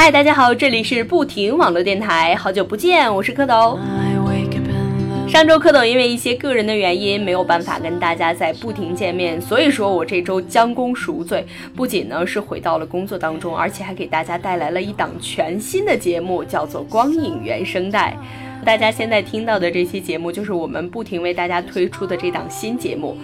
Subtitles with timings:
[0.00, 3.76] 嗨，大家好，这里是不停网络电台，好久不见，我是蝌蚪。
[5.28, 11.44] 上周蝌蚪因为一些个人的原因没有办法跟大家在不停见面，所以说我这周将功赎罪，
[11.74, 18.16] 不仅呢是回到了工作当中，而且还给大家带来了一档全新的节目，叫做《光影原声带》。
[18.64, 23.16] 大家现在听到的这期节目，就是我们不停为大家推出的这档新节目。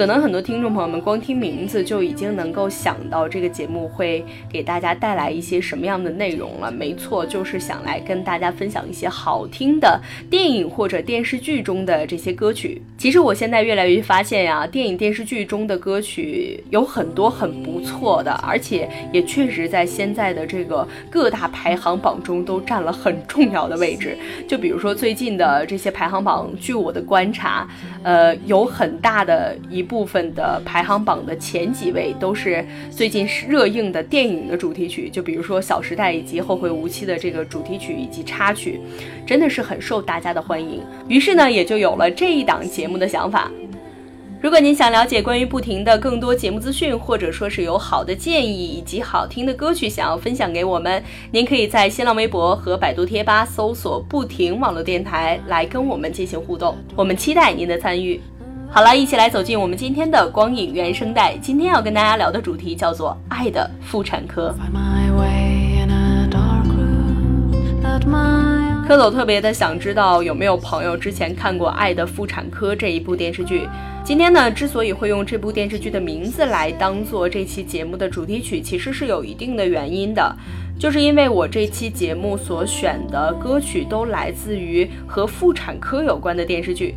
[0.00, 6.72] 可能很多听众朋友们光听名字就已经能够想到这个节目会给大家带来一些什么样的内容了。
[6.72, 10.00] 没错，就是想来跟大家分享一些好听的
[10.30, 12.80] 电影或者电视剧中的这些歌曲。
[12.96, 24.16] 其实我现在越来越发现呀，电影电视剧中的歌曲有很多很不错的，而且也确实在现在的这个各大排行榜中都占了很重要的位置。
[24.48, 27.68] 就比如说最近的这些排行榜，据我的观察，
[28.02, 29.86] 呃，有很大的一。
[29.90, 38.80] 部分的排行榜的前几位都是最近热映的电影的主题曲，就比如说《小时代》以及《后会无期》的这个主题曲以及插曲，
[39.26, 40.80] 真的是很受大家的欢迎。
[41.08, 43.50] 于是呢，也就有了这一档节目的想法。
[44.40, 51.02] 如果您想了解关于不停的更多节目资讯，或者说是有好的建议以及好听的歌曲想要分享给我们，
[51.32, 56.76] 您可以在新浪微博和百度贴吧搜索“不停网络电台”来跟我们进行互动。
[56.94, 58.20] 我们期待您的参与。
[58.72, 61.36] 好了，一起来走进我们今天的光影原声带。
[61.38, 64.54] 今天要跟大家聊的主题叫做《爱的妇产科》。
[68.88, 73.68] 蝌蚪特别的想知道有没有朋友之前看过《爱的妇产科》这一部电视剧。
[74.04, 80.32] 今天呢，之所以会用这部电视剧的名字来当做这期节目的主题曲，其实是有一定的原因的，
[80.78, 86.94] 就是因为我这期节目所选的歌曲都来自于和妇产科有关的电视剧。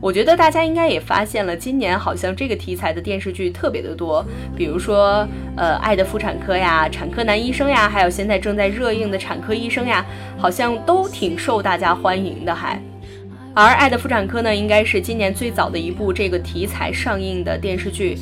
[0.00, 4.24] 我觉得大家应该也发现了，今年好像这个题材的电视剧特别的多，
[4.56, 10.06] 比如说，呃，《爱的妇产科》呀，《产科男医生》呀，还有现在正在热映的《产科医生》呀，
[10.38, 12.54] 好像都挺受大家欢迎的。
[12.54, 12.80] 还，
[13.52, 18.16] 而《爱的妇产科》呢，应该是今年最早的一部这个题材上映的电视剧。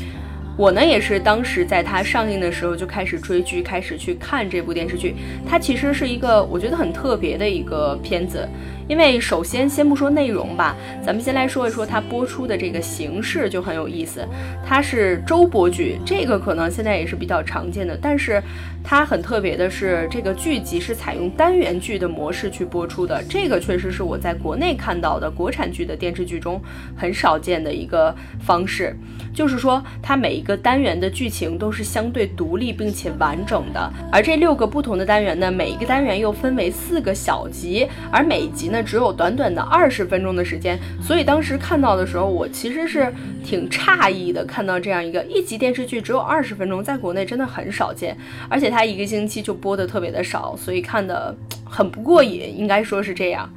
[0.57, 5.15] 我呢，也是当时在它上映的时候就开始追剧，开始去看这部电视剧。
[5.47, 8.49] 它其实是一个我觉得很特别的一个片子。
[8.89, 14.27] 因为首先先不说内容吧，咱们先来说一说它播出的这个形式就很有意思。
[14.65, 17.99] 它是周播剧，这个可能现在也是比较常见的。
[18.01, 18.43] 但是
[18.89, 23.21] 它很特别的是，这个剧集是采用单元剧的模式去播出的。
[23.29, 26.63] 这个确实是我在国内看到的国产剧的电视剧中
[26.97, 28.97] 很少见的一个方式。
[29.35, 33.93] 就是说，它每一个单元的剧情都是相对独立并且完整的。
[34.13, 38.81] 而这六个不同的单元呢，每一个单元又分为四个小集，而每集呢。
[38.87, 44.45] 只有短短的二十分钟的时间，所以当时看到的时候，我其实是挺诧异的。
[44.45, 48.17] 看到这样一个一集电视剧只有二十分钟，在国内真的很少见，
[48.49, 53.51] 而且它他一个星期就播的特别的少，所以看的很不过瘾，应该说是这样。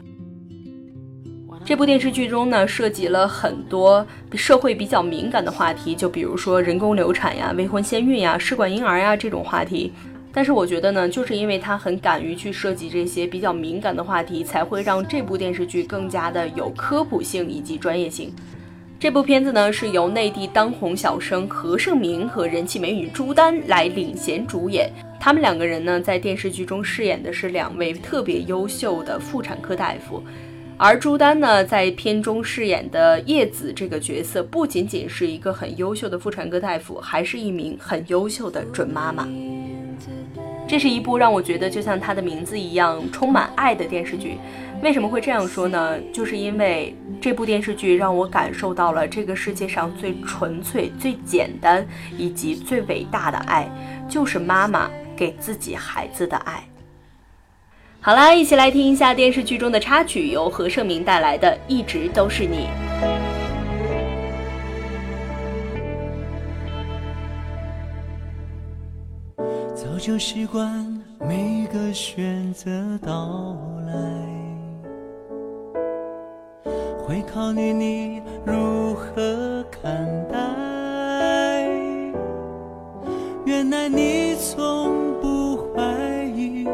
[1.66, 9.92] 这部电视剧中呢，涉及了很多社会比较敏感的话题，就比如说人工流产呀、未婚先孕呀、试管婴儿呀这种话题。
[10.32, 18.34] 但是我觉得呢，就是因为他很敢于去涉及这些比较敏感的话题，才会让这部电视剧更加的有科普性以及专业性。
[18.98, 30.24] 这部片子呢是由内地当红小生何晟铭和人气美女朱丹来领衔主演，他们两个人呢在电视剧中饰演的是两位特别优秀的妇产科大夫，
[30.78, 39.28] 而朱丹呢在片中饰演的叶子这个角色，不仅仅是一个很优秀的妇产科大夫，还是一名很优秀的准妈妈。
[40.68, 44.38] 这是一部让我觉得就像它的名字一样充满爱的电视剧。
[44.84, 46.00] 为什么会这样说呢？
[46.14, 51.86] 就是因为这部电视剧让我感受到了这个世界上最纯粹、最简单
[52.18, 53.70] 以及最伟大的爱，
[54.08, 56.64] 就是妈妈给自己孩子的爱。
[58.00, 62.70] 好啦，一起来听一下电视剧中的插曲，由何晟铭带来的《一直都是你》。
[69.76, 70.74] 早就习惯
[71.20, 72.72] 每个选择
[73.06, 73.92] 到来，
[77.06, 79.92] 会考虑你如何看
[80.32, 80.79] 待。
[83.60, 85.84] 原来你从不怀
[86.34, 86.66] 疑，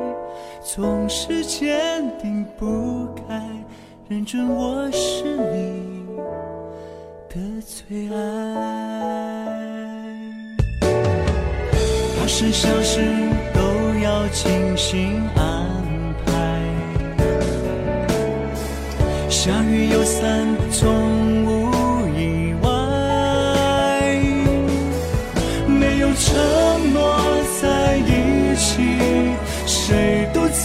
[0.64, 1.76] 总是坚
[2.22, 3.42] 定不改，
[4.08, 6.06] 认准我是你
[7.28, 8.16] 的最爱。
[12.20, 13.02] 大事小事
[13.52, 13.60] 都
[14.04, 15.66] 要精心安
[16.24, 16.62] 排，
[19.28, 20.88] 下雨有伞总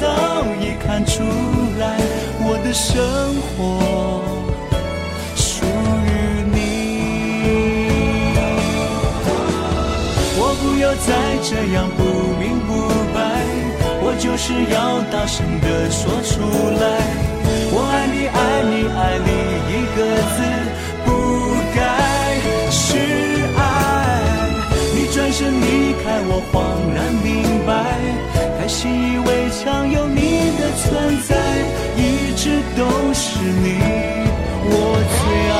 [0.00, 0.06] 早
[0.58, 1.22] 已看出
[1.78, 1.84] 来，
[2.40, 2.96] 我的生
[3.52, 3.58] 活
[5.36, 5.66] 属
[6.06, 6.08] 于
[6.54, 6.56] 你。
[10.38, 11.06] 我不要再
[11.42, 12.00] 这样不
[12.40, 12.70] 明不
[13.12, 13.20] 白，
[14.00, 16.40] 我就是要大声地说出
[16.80, 16.84] 来。
[17.70, 19.28] 我爱你，爱你，爱你，
[19.68, 19.98] 一个
[20.32, 20.38] 字
[21.04, 21.08] 不
[21.76, 21.78] 改，
[22.70, 22.80] 是
[23.54, 23.60] 爱。
[24.94, 26.54] 你转身离开，我恍
[26.96, 27.28] 然明
[27.59, 27.59] 白，
[28.80, 29.28] 习以为
[29.62, 31.36] 常有你的存在，
[31.98, 33.76] 一直都是你，
[34.64, 34.72] 我
[35.12, 35.54] 最爱。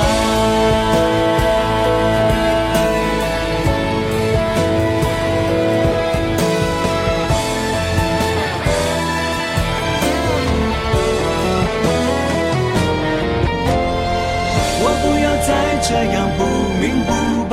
[14.83, 15.49] 我不要再
[15.83, 16.41] 这样不
[16.81, 17.11] 明不
[17.51, 17.53] 白，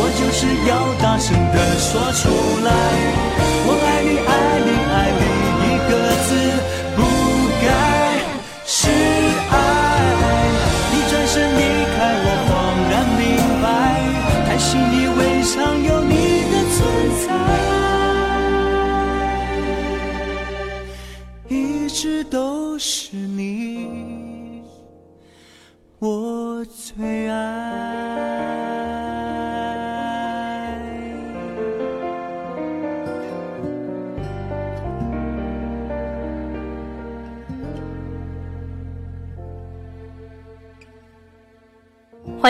[0.00, 2.22] 我就是要大声地说出
[2.64, 2.68] 来。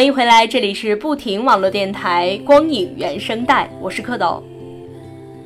[0.04, 4.38] 欢迎回来，这里是不停网络电台光影原声带，我是蝌蚪。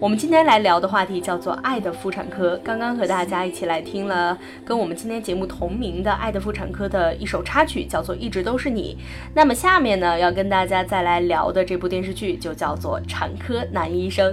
[0.01, 2.57] 我们今天来聊的话题叫做《爱的妇产科》。
[2.65, 8.99] 刚刚和大家一起来听了跟我们今天节目同名的《爱的妇产科》的一首插曲，叫做《一直都是你》。
[9.33, 14.33] 那么下面呢，要跟大家再来聊的这部电视剧就叫做《产科男医生》。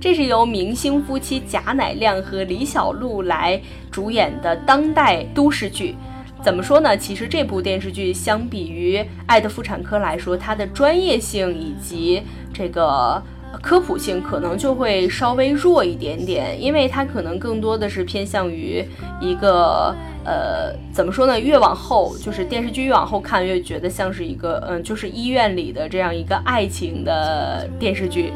[0.00, 3.60] 这是由明星夫妻贾乃亮和李小璐来
[3.90, 5.96] 主演的当代都市剧。
[6.44, 6.94] 怎么说呢？
[6.94, 13.22] 其实这部电视剧相比于《爱的妇产科》来说，它的专业性以及这个
[13.62, 18.84] 科普性可能就会稍微弱一点点，因为它可能更多的是偏向于
[19.22, 21.40] 一个呃，怎么说呢？
[21.40, 28.30] 越往后就是电视剧越往后看，越觉得像是一个嗯，就是医院里的这样一个爱情的电视剧。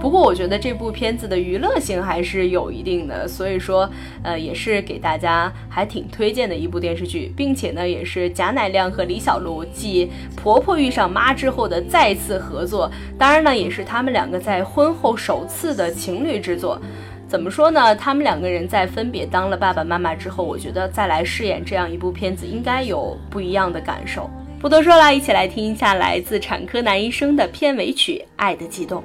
[0.00, 3.88] 不过我觉得这部片子的娱乐性还是有一定的，所以说，
[4.22, 16.80] 呃，也是给大家还挺推荐的一部电视剧，并且呢，也是贾乃亮和李小璐继《婆婆遇上妈》之后的再次合作，当然呢，也是他们两个在婚后首次的情侣之作。
[17.28, 17.94] 怎么说呢？
[17.94, 24.28] 他们两个人在分别当了爸爸妈妈之后，我觉得再来饰演这样一部片子，应该有不一样的感受。
[24.58, 29.00] 不多说了，一起来听一下来自《产科男医生》的片尾曲《爱的悸动》。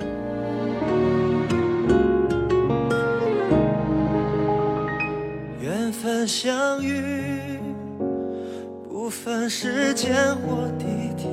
[6.27, 7.59] 相遇，
[8.89, 10.85] 不分时间或地
[11.15, 11.29] 点，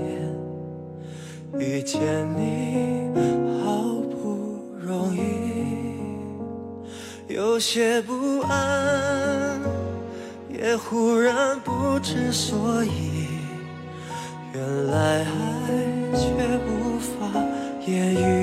[1.59, 2.01] 遇见
[2.37, 3.11] 你
[3.65, 3.73] 好
[4.11, 5.97] 不容易，
[7.29, 9.61] 有些不安，
[10.51, 13.29] 也忽然不知所以，
[14.53, 15.27] 原来爱
[16.15, 16.27] 却
[16.69, 17.27] 无法
[17.87, 18.42] 言语。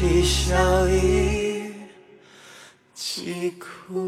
[0.00, 1.74] 低笑一
[2.94, 4.00] 起哭。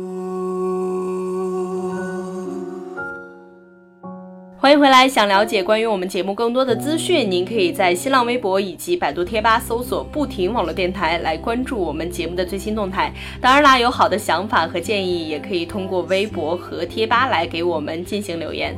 [4.56, 13.12] 欢迎回来，想了解关于我们节目更多的资讯，您可以在新浪微博以及百度贴吧搜索“不停网络电台”来关注我们节目的最新动态。
[13.38, 18.74] 当然啦，有好的想法和建议也可以通过微博和贴吧来给我们进行留言。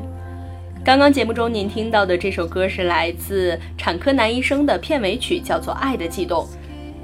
[0.85, 6.45] 刚刚节目中您听到的这首歌是来自产科男医生的片尾曲，叫做《爱的悸动》。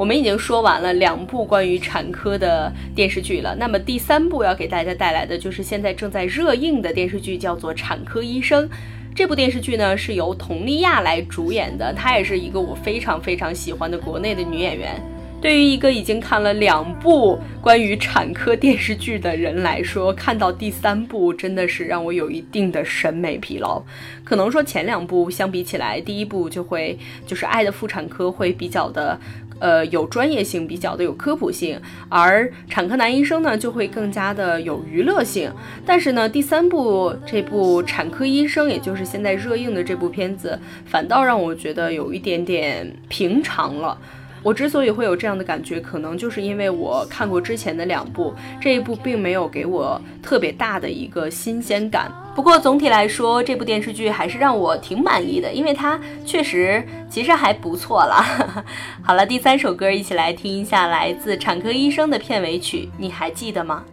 [0.01, 8.67] 我们已经说完了两部关于产科的电视剧了，那么第三部要给大家带来的就是现在正在热映的电视剧，叫做《产科医生》。
[9.15, 14.99] 这部电视剧呢是由佟丽娅来主演的，她也是一个我非常非常喜欢的国内的女演员。
[15.39, 23.83] 对于一个已经看了两部关于产科电视剧的人来说，看到第三部真的是让我有一定的审美疲劳。
[24.25, 29.19] 可能说前两部相比起来，第一部就会就是《爱的妇产科》会比较的，
[29.61, 35.53] 呃，有专业性，比较的有科普性，而《产科男医生》呢就会更加的有娱乐性。
[35.87, 43.97] 但是呢，第三部这部《产科医生》，也就是现在热映的这部片子，反倒让我觉得有一点点平常了。
[44.43, 52.11] 我之所以会有这样的感觉，可能就是因为我看过之前的两部，这一部并没有给我特别大的一个新鲜感。
[52.35, 58.65] 不过总体来说，这部电视剧还是让我挺满意的，因为它确实其实还不错了。
[59.03, 63.85] 好了，第三首歌一起来听一下，来自《产科医生》的片尾曲，你还记得吗？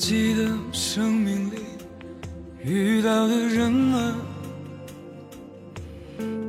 [0.00, 1.56] 还记得生命里
[2.64, 4.16] 遇到的人吗？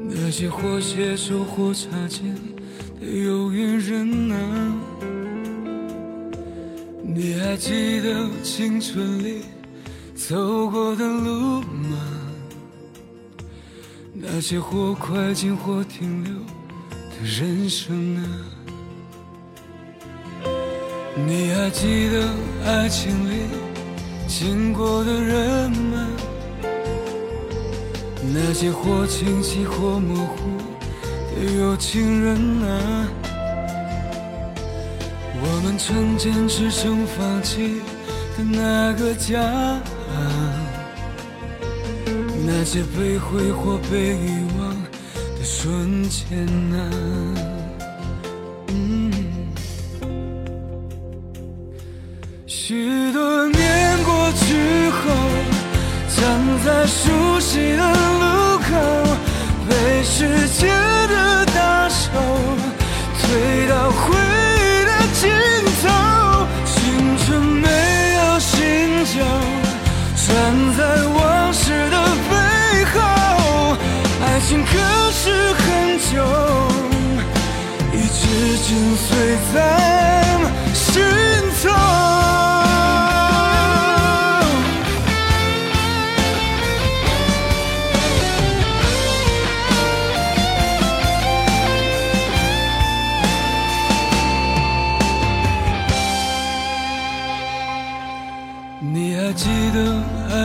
[0.07, 2.33] 那些或携手或擦肩
[2.97, 4.73] 的有缘人啊。
[7.03, 9.41] 你还记得青春里
[10.15, 11.97] 走过的路吗？
[14.13, 18.23] 那些或快进或停留的人生啊。
[21.15, 22.29] 你还记得
[22.65, 23.45] 爱情里
[24.27, 26.07] 经过的人吗？
[28.33, 30.57] 那些或清晰或模糊
[31.35, 33.07] 的有情人啊，
[35.41, 37.81] 我们曾坚持曾放弃
[38.37, 39.81] 的那个家啊，
[42.45, 44.69] 那些被挥霍被遗忘
[45.37, 47.50] 的瞬间啊。
[52.53, 52.75] 许
[53.13, 54.99] 多年过去后，
[56.09, 56.19] 站
[56.65, 58.67] 在熟悉的路口，
[59.69, 60.69] 被时间
[61.07, 62.11] 的大手
[63.21, 64.03] 推到回
[64.59, 65.31] 忆的尽
[65.81, 66.45] 头。
[66.65, 66.75] 青
[67.19, 67.69] 春没
[68.15, 68.59] 有醒
[69.05, 69.23] 酒，
[70.27, 70.29] 站
[70.77, 71.95] 在往事的
[72.29, 72.35] 背
[72.91, 72.99] 后，
[74.25, 74.69] 爱情可
[75.13, 76.13] 是很久，
[77.93, 79.07] 一直紧随
[79.53, 80.30] 在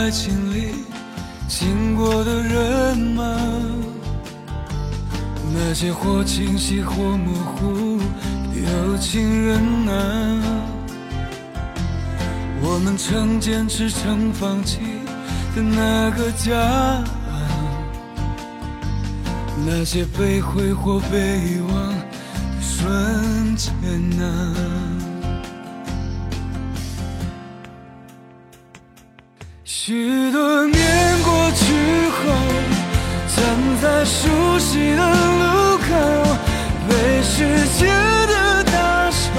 [0.06, 0.84] 爱情里
[1.48, 3.26] 经过的人们？
[5.52, 7.98] 那些或清晰或模糊
[8.54, 9.58] 有情人
[9.88, 10.62] 啊，
[12.62, 14.78] 我们曾坚持曾放弃
[15.56, 17.02] 的那个家，
[19.66, 23.72] 那些被挥霍被遗忘的瞬间
[24.22, 24.75] 啊。
[29.86, 31.72] 许多年过去
[32.10, 32.18] 后，
[33.36, 33.38] 站
[33.80, 35.86] 在熟悉的路口，
[36.88, 37.46] 被时
[37.78, 37.86] 间
[38.26, 39.30] 的大手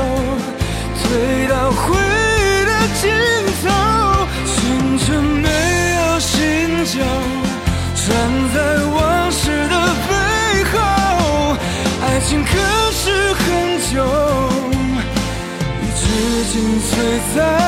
[1.04, 3.12] 推到回忆的尽
[3.62, 3.68] 头。
[4.46, 5.50] 青春没
[5.96, 6.32] 有新
[6.86, 7.04] 酒，
[8.08, 8.08] 站
[8.56, 9.76] 在往事的
[10.08, 11.58] 背后，
[12.04, 12.52] 爱情可
[12.94, 13.46] 是很
[13.92, 14.02] 久，
[15.82, 16.06] 一直
[16.54, 16.96] 紧随
[17.36, 17.67] 在。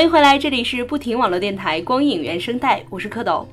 [0.00, 3.44] 欢迎回来，这里是不停网络电台光影原声带，我是蝌蚪。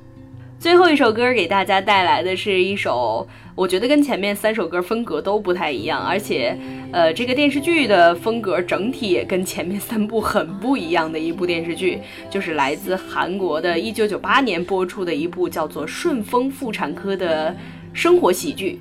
[0.58, 6.58] 最后一首歌给大家带来的是一首，我觉得跟前面三首歌风格都不太一样，而且，
[6.94, 12.00] 呃，这个电视剧的风格整体也跟前面三部很不一样的一部电视剧，
[12.30, 17.54] 就是来自韩国的1998年播出的一部叫做《顺风妇产科》的
[17.92, 18.80] 生活喜剧。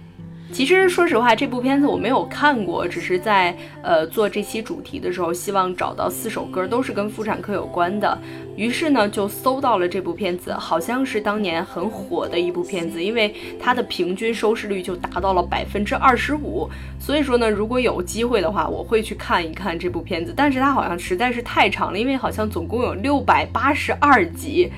[0.52, 8.16] 其实说实话，这部片子我没有看过，只是在呃做这期主题的时候，希望找到四首歌都是跟妇产科有关的，
[8.56, 24.72] 于是呢就搜到了这部片子，好像是当年很火的一部片子，因为它的平均收视率就达到了百分之二十五，所以说呢，如果有机会的话，我会去看一看这部片子，但是它好像实在是太长了，因为好像总共有六百八十二集。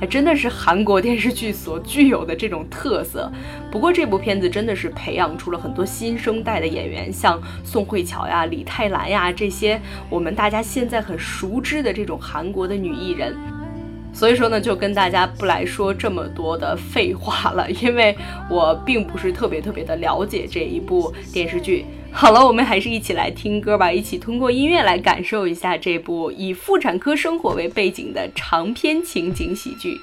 [0.00, 3.30] 还真的是韩国电视剧所具有的这种特色。
[3.70, 9.78] 不过这部片子真的是培养出了很多新生代的演员，像宋慧乔呀、李泰兰呀这些
[10.08, 13.36] 我们大家现在很熟知的这种韩国的女艺人。
[14.12, 18.16] 所以说呢，就跟大家不来说这么多的废话了，因为
[18.48, 21.84] 我并不是特别特别的了解这一部电视剧。
[22.12, 30.02] 好了，我们还是一起来听歌吧，一起通过音乐来感受一下这部以妇产科生活为背景的长篇情景喜剧。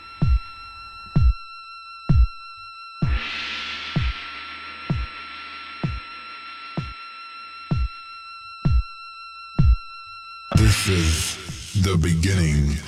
[10.55, 12.86] This is the beginning.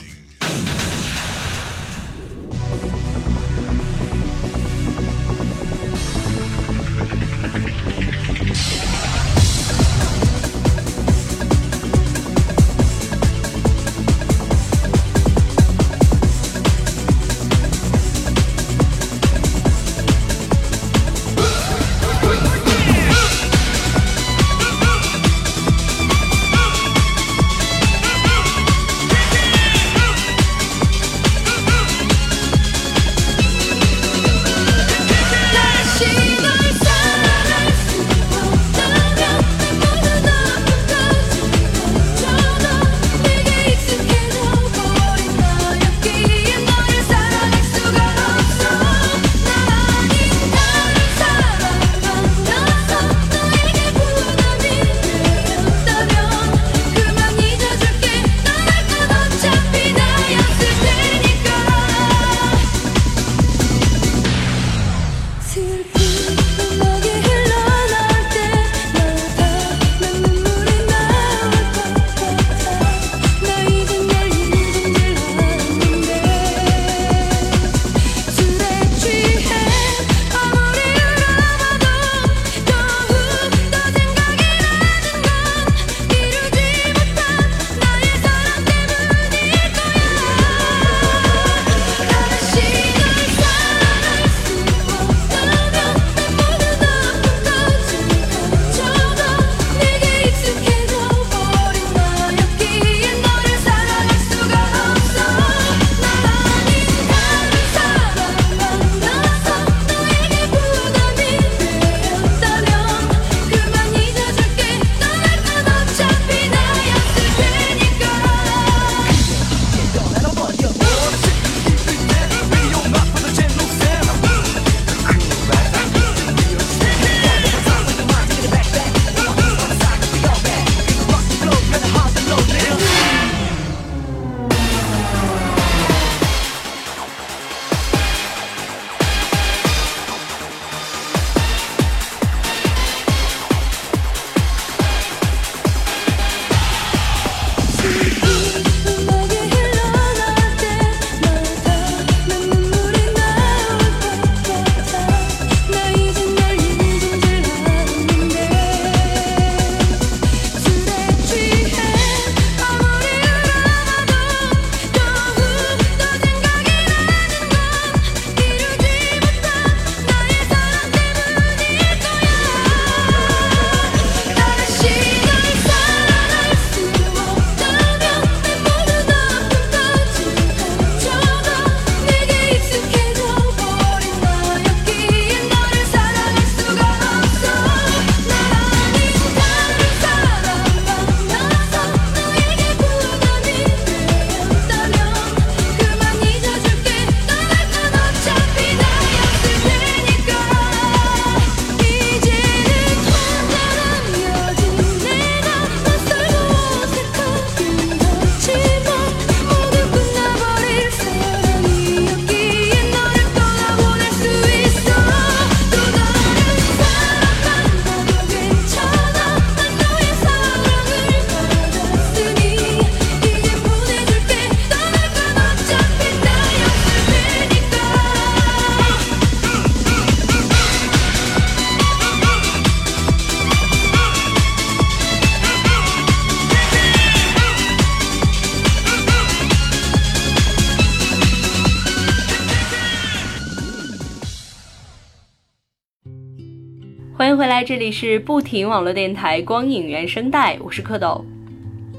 [247.19, 251.21] 欢迎回来，这里是不停网络电台光影原声带，我是蝌蚪。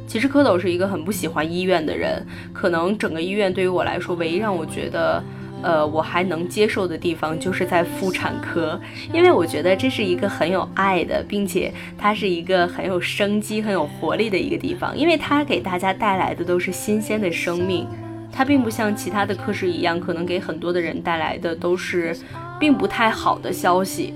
[0.06, 5.22] 其实蝌蚪是一个很不喜欢医院的人，可能整个医院对于我来说，唯一让我觉得，
[5.60, 8.80] 呃，我还能接受的地方，就是在妇产科，
[9.12, 17.86] 因为我觉得这是一个很有爱的，并且它是一个很有生机、很有活力的一个地方，因为它给大家带来的都是新鲜的生命，
[18.32, 22.16] 它并不像其他的科室一样，可能给很多的人带来的都是
[22.58, 24.14] 并不太好的消息。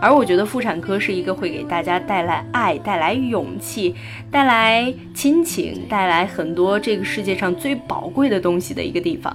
[0.00, 3.94] 而我觉得妇产科是一个会给大家带来爱、带来勇气、
[4.30, 9.34] 带来亲情、带来很多这个世界上最宝贵的东西的一个地方。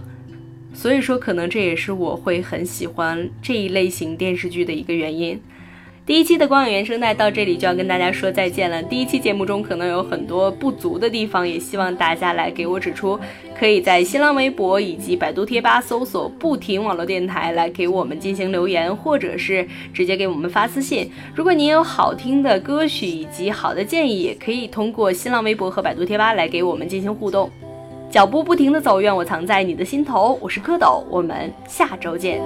[0.73, 5.41] 所以说，可能这也是我会很喜欢这一类型电视剧的一个原因。
[6.09, 8.81] 第一期的光影原声带到这里就要跟大家说再见了。
[8.81, 13.19] 第一期节目中可能有很多不足的地方，也希望大家来给我指出。
[13.55, 21.11] 可以在新浪微博以及百度贴吧搜索“不停网络电台”来给我们进行留言，或者是直接给我们发私信。
[21.35, 27.47] 如果您有好听的歌曲以及好的建议，也可以通过新浪微博和百度贴吧来给我们进行互动。
[28.09, 30.39] 脚步不停的走，愿我藏在你的心头。
[30.41, 32.41] 我是蝌蚪，我们下周见。